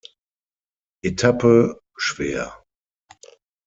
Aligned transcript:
Etappe 1.03 1.79
schwer. 1.95 2.63